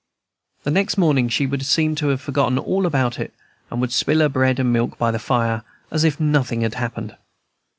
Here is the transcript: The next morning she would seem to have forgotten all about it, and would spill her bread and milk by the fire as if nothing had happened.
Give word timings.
The 0.63 0.71
next 0.71 0.97
morning 0.97 1.29
she 1.29 1.45
would 1.45 1.63
seem 1.63 1.93
to 1.97 2.07
have 2.07 2.19
forgotten 2.21 2.57
all 2.57 2.87
about 2.87 3.19
it, 3.19 3.31
and 3.69 3.79
would 3.79 3.91
spill 3.91 4.21
her 4.21 4.29
bread 4.29 4.57
and 4.59 4.73
milk 4.73 4.97
by 4.97 5.11
the 5.11 5.19
fire 5.19 5.61
as 5.91 6.03
if 6.03 6.19
nothing 6.19 6.61
had 6.61 6.73
happened. 6.73 7.15